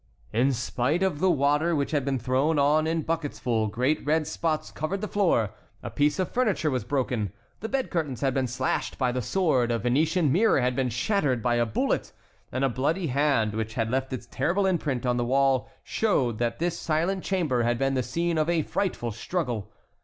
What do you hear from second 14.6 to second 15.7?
imprint on the wall